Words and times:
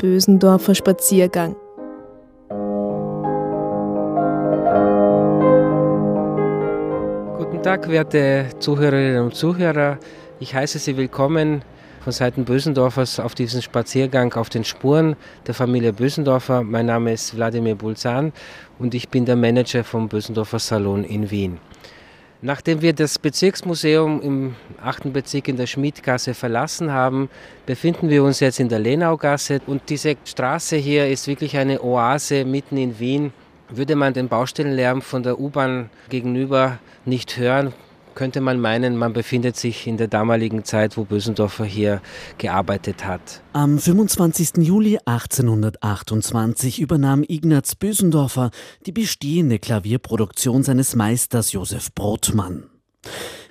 Bösendorfer 0.00 0.74
Spaziergang. 0.74 1.54
Guten 7.36 7.62
Tag, 7.62 7.86
werte 7.90 8.46
Zuhörerinnen 8.60 9.24
und 9.24 9.34
Zuhörer. 9.34 9.98
Ich 10.38 10.54
heiße 10.54 10.78
Sie 10.78 10.96
willkommen 10.96 11.60
von 12.02 12.14
Seiten 12.14 12.46
Bösendorfers 12.46 13.20
auf 13.20 13.34
diesen 13.34 13.60
Spaziergang 13.60 14.32
auf 14.32 14.48
den 14.48 14.64
Spuren 14.64 15.16
der 15.46 15.52
Familie 15.52 15.92
Bösendorfer. 15.92 16.62
Mein 16.62 16.86
Name 16.86 17.12
ist 17.12 17.36
Wladimir 17.36 17.74
Bulzan 17.74 18.32
und 18.78 18.94
ich 18.94 19.10
bin 19.10 19.26
der 19.26 19.36
Manager 19.36 19.84
vom 19.84 20.08
Bösendorfer 20.08 20.60
Salon 20.60 21.04
in 21.04 21.30
Wien. 21.30 21.58
Nachdem 22.42 22.80
wir 22.80 22.94
das 22.94 23.18
Bezirksmuseum 23.18 24.22
im 24.22 24.56
8. 24.82 25.12
Bezirk 25.12 25.48
in 25.48 25.58
der 25.58 25.66
Schmidgasse 25.66 26.32
verlassen 26.32 26.90
haben, 26.90 27.28
befinden 27.66 28.08
wir 28.08 28.24
uns 28.24 28.40
jetzt 28.40 28.58
in 28.58 28.70
der 28.70 28.78
Lenaugasse 28.78 29.60
und 29.66 29.82
diese 29.90 30.16
Straße 30.24 30.76
hier 30.76 31.06
ist 31.08 31.26
wirklich 31.26 31.58
eine 31.58 31.82
Oase 31.82 32.46
mitten 32.46 32.78
in 32.78 32.98
Wien. 32.98 33.34
Würde 33.68 33.94
man 33.94 34.14
den 34.14 34.28
Baustellenlärm 34.28 35.02
von 35.02 35.22
der 35.22 35.38
U-Bahn 35.38 35.90
gegenüber 36.08 36.78
nicht 37.04 37.36
hören, 37.36 37.74
könnte 38.14 38.40
man 38.40 38.60
meinen, 38.60 38.96
man 38.96 39.12
befindet 39.12 39.56
sich 39.56 39.86
in 39.86 39.96
der 39.96 40.08
damaligen 40.08 40.64
Zeit, 40.64 40.96
wo 40.96 41.04
Bösendorfer 41.04 41.64
hier 41.64 42.00
gearbeitet 42.38 43.06
hat. 43.06 43.42
Am 43.52 43.78
25. 43.78 44.58
Juli 44.58 44.98
1828 45.04 46.80
übernahm 46.80 47.24
Ignaz 47.26 47.74
Bösendorfer 47.74 48.50
die 48.86 48.92
bestehende 48.92 49.58
Klavierproduktion 49.58 50.62
seines 50.62 50.94
Meisters 50.94 51.52
Josef 51.52 51.92
Brotmann. 51.94 52.64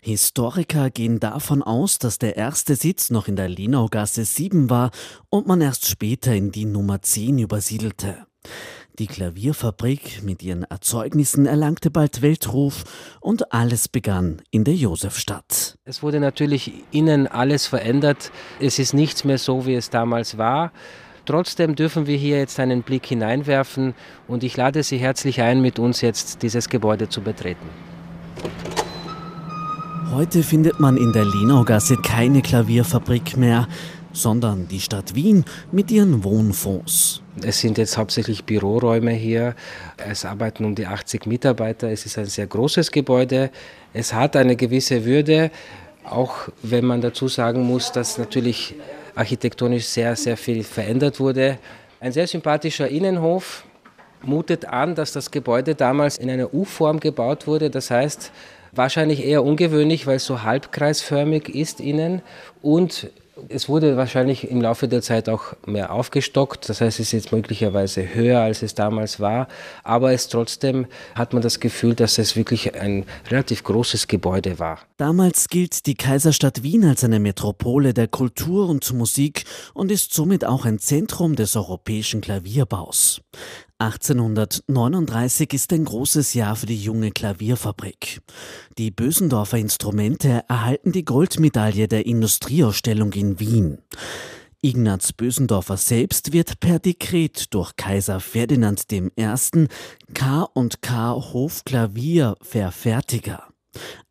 Historiker 0.00 0.90
gehen 0.90 1.18
davon 1.18 1.64
aus, 1.64 1.98
dass 1.98 2.18
der 2.18 2.36
erste 2.36 2.76
Sitz 2.76 3.10
noch 3.10 3.26
in 3.26 3.34
der 3.34 3.48
Lenaugasse 3.48 4.24
7 4.24 4.70
war 4.70 4.92
und 5.30 5.48
man 5.48 5.60
erst 5.60 5.88
später 5.88 6.32
in 6.32 6.52
die 6.52 6.64
Nummer 6.64 7.02
10 7.02 7.40
übersiedelte. 7.40 8.26
Die 8.98 9.08
Klavierfabrik 9.08 10.22
mit 10.22 10.42
ihren 10.42 10.62
Erzeugnissen 10.62 11.44
erlangte 11.44 11.90
bald 11.90 12.22
Weltruf 12.22 12.84
und 13.20 13.52
alles 13.52 13.88
begann 13.88 14.40
in 14.50 14.64
der 14.64 14.74
Josefstadt. 14.74 15.76
Es 15.84 16.02
wurde 16.02 16.18
natürlich 16.18 16.72
innen 16.92 17.26
alles 17.26 17.66
verändert. 17.66 18.32
Es 18.58 18.78
ist 18.78 18.94
nichts 18.94 19.22
mehr 19.24 19.36
so, 19.36 19.66
wie 19.66 19.74
es 19.74 19.90
damals 19.90 20.38
war. 20.38 20.72
Trotzdem 21.26 21.74
dürfen 21.74 22.06
wir 22.06 22.16
hier 22.16 22.38
jetzt 22.38 22.58
einen 22.58 22.82
Blick 22.82 23.04
hineinwerfen 23.04 23.94
und 24.28 24.42
ich 24.42 24.56
lade 24.56 24.82
Sie 24.82 24.96
herzlich 24.96 25.42
ein, 25.42 25.60
mit 25.60 25.78
uns 25.78 26.00
jetzt 26.00 26.42
dieses 26.42 26.70
Gebäude 26.70 27.10
zu 27.10 27.20
betreten. 27.20 27.68
Heute 30.14 30.42
findet 30.42 30.80
man 30.80 30.96
in 30.96 31.12
der 31.12 31.26
Lenaugasse 31.26 31.96
keine 31.96 32.40
Klavierfabrik 32.40 33.36
mehr 33.36 33.68
sondern 34.16 34.66
die 34.68 34.80
Stadt 34.80 35.14
Wien 35.14 35.44
mit 35.70 35.90
ihren 35.90 36.24
Wohnfonds. 36.24 37.22
Es 37.42 37.60
sind 37.60 37.76
jetzt 37.76 37.98
hauptsächlich 37.98 38.44
Büroräume 38.44 39.12
hier. 39.12 39.54
Es 39.98 40.24
arbeiten 40.24 40.64
um 40.64 40.74
die 40.74 40.86
80 40.86 41.26
Mitarbeiter. 41.26 41.90
Es 41.90 42.06
ist 42.06 42.16
ein 42.16 42.24
sehr 42.26 42.46
großes 42.46 42.90
Gebäude. 42.90 43.50
Es 43.92 44.14
hat 44.14 44.36
eine 44.36 44.56
gewisse 44.56 45.04
Würde, 45.04 45.50
auch 46.04 46.48
wenn 46.62 46.86
man 46.86 47.02
dazu 47.02 47.28
sagen 47.28 47.62
muss, 47.62 47.92
dass 47.92 48.16
natürlich 48.16 48.74
architektonisch 49.14 49.84
sehr, 49.84 50.16
sehr 50.16 50.36
viel 50.36 50.64
verändert 50.64 51.20
wurde. 51.20 51.58
Ein 52.00 52.12
sehr 52.12 52.26
sympathischer 52.26 52.88
Innenhof 52.88 53.64
mutet 54.22 54.64
an, 54.64 54.94
dass 54.94 55.12
das 55.12 55.30
Gebäude 55.30 55.74
damals 55.74 56.16
in 56.16 56.30
einer 56.30 56.54
U-Form 56.54 57.00
gebaut 57.00 57.46
wurde. 57.46 57.68
Das 57.68 57.90
heißt, 57.90 58.32
wahrscheinlich 58.72 59.24
eher 59.24 59.44
ungewöhnlich, 59.44 60.06
weil 60.06 60.16
es 60.16 60.24
so 60.24 60.42
halbkreisförmig 60.42 61.48
ist 61.48 61.80
innen 61.80 62.22
und 62.62 63.10
es 63.48 63.68
wurde 63.68 63.96
wahrscheinlich 63.96 64.50
im 64.50 64.60
Laufe 64.60 64.88
der 64.88 65.02
Zeit 65.02 65.28
auch 65.28 65.54
mehr 65.66 65.92
aufgestockt. 65.92 66.68
Das 66.68 66.80
heißt, 66.80 67.00
es 67.00 67.08
ist 67.08 67.12
jetzt 67.12 67.32
möglicherweise 67.32 68.14
höher, 68.14 68.40
als 68.40 68.62
es 68.62 68.74
damals 68.74 69.20
war. 69.20 69.48
Aber 69.84 70.12
es 70.12 70.28
trotzdem 70.28 70.86
hat 71.14 71.32
man 71.32 71.42
das 71.42 71.60
Gefühl, 71.60 71.94
dass 71.94 72.18
es 72.18 72.36
wirklich 72.36 72.74
ein 72.74 73.04
relativ 73.30 73.62
großes 73.64 74.08
Gebäude 74.08 74.58
war. 74.58 74.80
Damals 74.96 75.48
gilt 75.48 75.86
die 75.86 75.94
Kaiserstadt 75.94 76.62
Wien 76.62 76.84
als 76.84 77.04
eine 77.04 77.20
Metropole 77.20 77.92
der 77.92 78.08
Kultur 78.08 78.68
und 78.68 78.90
Musik 78.94 79.44
und 79.74 79.92
ist 79.92 80.14
somit 80.14 80.44
auch 80.44 80.64
ein 80.64 80.78
Zentrum 80.78 81.36
des 81.36 81.56
europäischen 81.56 82.20
Klavierbaus. 82.20 83.20
1839 83.78 85.52
ist 85.52 85.70
ein 85.72 85.84
großes 85.84 86.32
Jahr 86.32 86.56
für 86.56 86.64
die 86.64 86.80
junge 86.80 87.10
Klavierfabrik. 87.10 88.22
Die 88.78 88.90
Bösendorfer 88.90 89.58
Instrumente 89.58 90.44
erhalten 90.48 90.92
die 90.92 91.04
Goldmedaille 91.04 91.86
der 91.86 92.06
Industrieausstellung 92.06 93.12
in 93.12 93.38
Wien. 93.38 93.82
Ignaz 94.62 95.12
Bösendorfer 95.12 95.76
selbst 95.76 96.32
wird 96.32 96.58
per 96.58 96.78
Dekret 96.78 97.52
durch 97.52 97.76
Kaiser 97.76 98.20
Ferdinand 98.20 98.90
I. 98.90 99.10
K. 100.14 100.48
und 100.54 100.80
K. 100.80 101.12
Hofklavierverfertiger. 101.12 103.46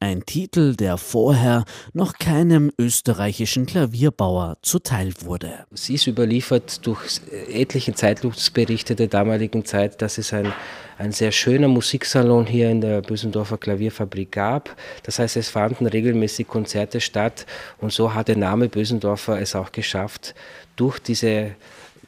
Ein 0.02 0.26
Titel, 0.26 0.76
der 0.76 0.98
vorher 0.98 1.64
noch 1.94 2.20
keinem 2.20 2.70
österreichischen 2.78 3.66
Klavierbauer 3.66 4.58
zuteil 4.62 5.14
wurde. 5.22 5.66
Es 5.74 5.90
ist 5.90 6.08
überliefert 6.08 6.86
durch 6.86 7.22
etliche 7.50 7.94
Zeitungsberichte 7.94 8.96
der 8.96 9.08
damaligen 9.08 9.64
Zeit, 9.64 10.02
dass 10.02 10.18
es 10.18 10.34
ein, 10.34 10.52
ein 10.98 11.14
sehr 11.14 11.32
schöner 11.32 11.70
Musiksalon 11.70 12.46
hier 12.46 12.70
in 12.70 12.82
der 12.82 13.02
Bösendorfer 13.02 13.58
Klavierfabrik 13.58 14.34
gab. 14.34 14.76
Das 15.04 15.20
heißt, 15.20 15.38
es 15.38 15.48
fanden 15.48 15.86
regelmäßig 15.86 16.50
Konzerte 16.50 17.00
statt 17.00 17.46
und 17.80 17.94
so 17.94 18.14
hat 18.14 18.28
der 18.28 18.38
Name 18.38 18.68
Bösendorfer 18.68 19.40
es 19.40 19.56
auch 19.56 19.72
geschafft, 19.72 20.36
durch 20.76 21.00
diese 21.00 21.52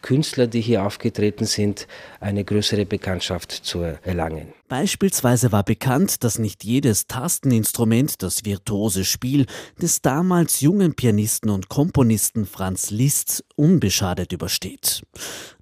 Künstler, 0.02 0.48
die 0.48 0.62
hier 0.62 0.86
aufgetreten 0.86 1.46
sind, 1.46 1.88
eine 2.20 2.44
größere 2.44 2.86
Bekanntschaft 2.86 3.52
zu 3.52 3.80
erlangen. 3.82 4.54
Beispielsweise 4.68 5.52
war 5.52 5.64
bekannt, 5.64 6.24
dass 6.24 6.40
nicht 6.40 6.64
jedes 6.64 7.08
Tasteninstrument 7.08 8.22
das 8.22 8.44
virtuose 8.46 9.06
Spiel 9.06 9.46
des 9.82 10.02
damals 10.02 10.62
jungen 10.62 10.94
Pianisten 10.94 11.50
und 11.50 11.70
Komponisten 11.70 12.46
Franz 12.46 12.92
Liszt 12.92 13.46
unbeschadet 13.56 14.34
übersteht. 14.34 15.04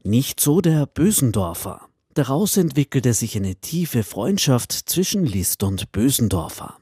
Nicht 0.03 0.39
so 0.39 0.61
der 0.61 0.85
Bösendorfer. 0.85 1.81
Daraus 2.15 2.57
entwickelte 2.57 3.13
sich 3.13 3.35
eine 3.35 3.55
tiefe 3.55 4.03
Freundschaft 4.03 4.71
zwischen 4.71 5.25
Liszt 5.25 5.63
und 5.63 5.91
Bösendorfer. 5.91 6.77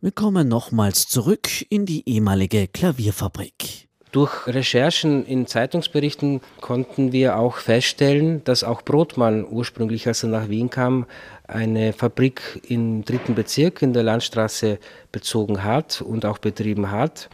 Wir 0.00 0.12
kommen 0.12 0.46
nochmals 0.46 1.08
zurück 1.08 1.48
in 1.70 1.86
die 1.86 2.08
ehemalige 2.08 2.68
Klavierfabrik. 2.68 3.87
Durch 4.10 4.46
Recherchen 4.46 5.26
in 5.26 5.46
Zeitungsberichten 5.46 6.40
konnten 6.62 7.12
wir 7.12 7.36
auch 7.36 7.56
feststellen, 7.56 8.42
dass 8.44 8.64
auch 8.64 8.80
Brotmann 8.80 9.46
ursprünglich, 9.46 10.06
als 10.06 10.22
er 10.22 10.30
nach 10.30 10.48
Wien 10.48 10.70
kam, 10.70 11.04
eine 11.46 11.92
Fabrik 11.92 12.40
im 12.68 13.04
dritten 13.04 13.34
Bezirk 13.34 13.82
in 13.82 13.92
der 13.92 14.02
Landstraße 14.04 14.78
bezogen 15.12 15.62
hat 15.62 16.00
und 16.00 16.24
auch 16.24 16.38
betrieben 16.38 16.90
hat. 16.90 17.28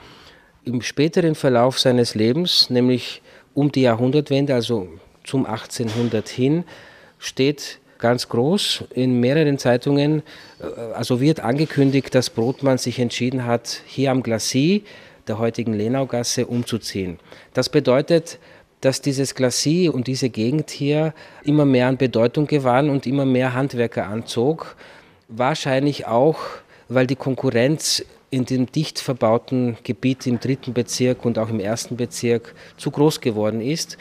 Im 0.64 0.82
späteren 0.82 1.36
Verlauf 1.36 1.78
seines 1.78 2.16
Lebens, 2.16 2.70
nämlich 2.70 3.22
um 3.54 3.70
die 3.70 3.82
Jahrhundertwende, 3.82 4.54
also 4.54 4.88
zum 5.22 5.46
1800 5.46 6.28
hin, 6.28 6.64
steht 7.18 7.78
ganz 7.98 8.28
groß 8.28 8.84
in 8.94 9.20
mehreren 9.20 9.58
Zeitungen, 9.58 10.22
äh, 10.60 10.64
also 10.94 11.20
wird 11.20 11.40
angekündigt, 11.40 12.14
dass 12.14 12.30
Brotmann 12.30 12.78
sich 12.78 12.98
entschieden 12.98 13.46
hat, 13.46 13.80
hier 13.86 14.10
am 14.10 14.24
Glacis 14.24 14.82
der 15.28 15.38
heutigen 15.38 15.72
Lenaugasse 15.72 16.46
umzuziehen. 16.46 17.18
Das 17.52 17.68
bedeutet, 17.68 18.38
dass 18.80 19.00
dieses 19.00 19.34
Glacis 19.34 19.88
und 19.88 20.06
diese 20.06 20.28
Gegend 20.28 20.70
hier 20.70 21.14
immer 21.42 21.64
mehr 21.64 21.88
an 21.88 21.96
Bedeutung 21.96 22.46
gewann 22.46 22.90
und 22.90 23.06
immer 23.06 23.24
mehr 23.24 23.54
Handwerker 23.54 24.06
anzog. 24.06 24.76
Wahrscheinlich 25.28 26.06
auch, 26.06 26.38
weil 26.88 27.06
die 27.06 27.16
Konkurrenz 27.16 28.04
in 28.28 28.44
dem 28.44 28.70
dicht 28.70 28.98
verbauten 28.98 29.78
Gebiet 29.84 30.26
im 30.26 30.40
dritten 30.40 30.74
Bezirk 30.74 31.24
und 31.24 31.38
auch 31.38 31.48
im 31.48 31.60
ersten 31.60 31.96
Bezirk 31.96 32.54
zu 32.76 32.90
groß 32.90 33.20
geworden 33.20 33.60
ist 33.60 33.96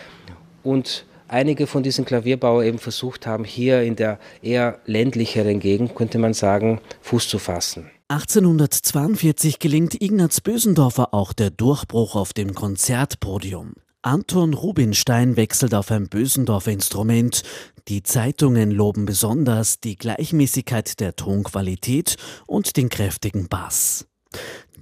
und 0.63 1.05
einige 1.27 1.67
von 1.67 1.83
diesen 1.83 2.05
Klavierbauern 2.05 2.65
eben 2.65 2.79
versucht 2.79 3.27
haben, 3.27 3.43
hier 3.43 3.81
in 3.81 3.95
der 3.95 4.19
eher 4.41 4.79
ländlicheren 4.85 5.59
Gegend, 5.59 5.95
könnte 5.95 6.17
man 6.17 6.33
sagen, 6.33 6.79
Fuß 7.01 7.27
zu 7.27 7.39
fassen. 7.39 7.89
1842 8.09 9.59
gelingt 9.59 9.99
Ignaz 10.01 10.41
Bösendorfer 10.41 11.13
auch 11.13 11.33
der 11.33 11.49
Durchbruch 11.49 12.15
auf 12.15 12.33
dem 12.33 12.53
Konzertpodium. 12.53 13.73
Anton 14.03 14.53
Rubinstein 14.53 15.37
wechselt 15.37 15.73
auf 15.73 15.89
ein 15.89 16.09
Bösendorfer 16.09 16.71
Instrument. 16.71 17.43
Die 17.87 18.03
Zeitungen 18.03 18.69
loben 18.69 19.05
besonders 19.05 19.79
die 19.79 19.95
Gleichmäßigkeit 19.95 20.99
der 20.99 21.15
Tonqualität 21.15 22.17
und 22.45 22.75
den 22.75 22.89
kräftigen 22.89 23.47
Bass. 23.47 24.05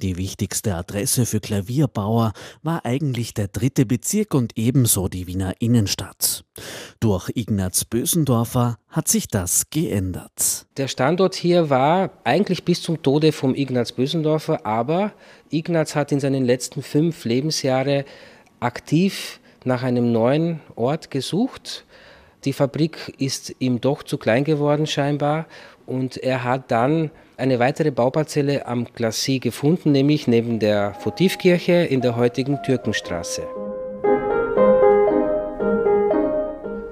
Die 0.01 0.18
wichtigste 0.18 0.75
Adresse 0.75 1.27
für 1.27 1.39
Klavierbauer 1.39 2.33
war 2.63 2.86
eigentlich 2.86 3.36
der 3.36 3.48
dritte 3.48 3.86
Bezirk 3.86 4.33
und 4.33 4.57
ebenso 4.57 5.07
die 5.07 5.27
Wiener 5.27 5.53
Innenstadt. 5.59 6.44
Durch 7.00 7.30
Ignaz 7.36 7.86
Bösendorfer 7.86 8.77
hat 8.89 9.07
sich 9.07 9.27
das 9.27 9.69
geändert. 9.69 10.65
Der 10.77 10.88
Standort 10.88 11.36
hier 11.36 11.69
war 11.69 12.09
eigentlich 12.24 12.65
bis 12.65 12.81
zum 12.81 13.03
Tode 13.03 13.31
vom 13.31 13.53
Ignaz 13.53 13.92
Bösendorfer, 13.92 14.65
aber 14.65 15.13
Ignaz 15.51 15.95
hat 15.95 16.12
in 16.12 16.19
seinen 16.19 16.45
letzten 16.45 16.81
fünf 16.81 17.24
Lebensjahren 17.25 18.04
aktiv 18.59 19.39
nach 19.65 19.83
einem 19.83 20.12
neuen 20.12 20.62
Ort 20.75 21.12
gesucht. 21.12 21.86
Die 22.44 22.54
Fabrik 22.54 23.13
ist 23.19 23.56
ihm 23.59 23.81
doch 23.81 24.01
zu 24.01 24.18
klein 24.18 24.44
geworden 24.44 24.88
scheinbar 24.88 25.45
und 25.86 26.18
er 26.18 26.44
hat 26.44 26.72
dann 26.72 27.12
eine 27.38 27.60
weitere 27.60 27.92
Bauparzelle 27.92 28.68
am 28.68 28.86
Glacis 28.94 29.42
gefunden, 29.42 29.92
nämlich 29.92 30.28
neben 30.28 30.60
der 30.60 30.94
Votivkirche 31.04 31.74
in 31.74 32.01
der 32.01 32.16
heutigen 32.16 32.62
Türkenstraße. 32.63 33.44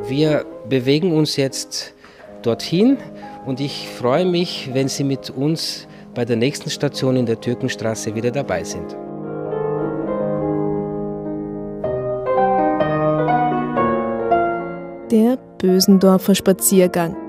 Wir 0.08 0.46
bewegen 0.68 1.12
uns 1.12 1.36
jetzt 1.36 1.94
dorthin 2.42 2.98
und 3.46 3.60
ich 3.60 3.88
freue 3.88 4.26
mich, 4.26 4.70
wenn 4.74 4.88
Sie 4.88 5.04
mit 5.04 5.30
uns 5.30 5.88
bei 6.16 6.26
der 6.26 6.36
nächsten 6.36 6.70
Station 6.70 7.16
in 7.16 7.26
der 7.26 7.40
Türkenstraße 7.40 8.16
wieder 8.16 8.32
dabei 8.32 8.64
sind. 8.64 8.96
Der 15.12 15.38
Bösendorfer 15.60 16.36
Spaziergang. 16.36 17.29